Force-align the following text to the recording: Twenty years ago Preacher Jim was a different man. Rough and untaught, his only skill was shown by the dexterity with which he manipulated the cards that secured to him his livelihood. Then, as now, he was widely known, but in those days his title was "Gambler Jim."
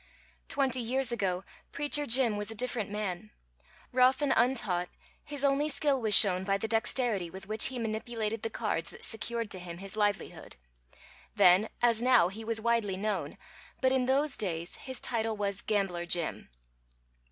Twenty 0.47 0.79
years 0.79 1.11
ago 1.11 1.43
Preacher 1.71 2.07
Jim 2.07 2.35
was 2.35 2.49
a 2.49 2.55
different 2.55 2.89
man. 2.89 3.29
Rough 3.91 4.19
and 4.19 4.33
untaught, 4.35 4.89
his 5.23 5.43
only 5.45 5.69
skill 5.69 6.01
was 6.01 6.17
shown 6.17 6.43
by 6.43 6.57
the 6.57 6.67
dexterity 6.67 7.29
with 7.29 7.45
which 7.45 7.65
he 7.67 7.77
manipulated 7.77 8.41
the 8.41 8.49
cards 8.49 8.89
that 8.89 9.03
secured 9.05 9.51
to 9.51 9.59
him 9.59 9.77
his 9.77 9.95
livelihood. 9.95 10.55
Then, 11.35 11.69
as 11.83 12.01
now, 12.01 12.29
he 12.29 12.43
was 12.43 12.59
widely 12.59 12.97
known, 12.97 13.37
but 13.79 13.91
in 13.91 14.07
those 14.07 14.37
days 14.37 14.77
his 14.77 14.99
title 14.99 15.37
was 15.37 15.61
"Gambler 15.61 16.07
Jim." 16.07 16.49